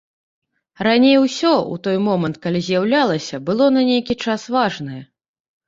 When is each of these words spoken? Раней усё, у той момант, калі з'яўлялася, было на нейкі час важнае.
Раней 0.87 1.17
усё, 1.25 1.51
у 1.75 1.77
той 1.89 1.97
момант, 2.07 2.41
калі 2.47 2.63
з'яўлялася, 2.69 3.43
было 3.53 3.71
на 3.79 3.87
нейкі 3.93 4.19
час 4.27 4.51
важнае. 4.59 5.01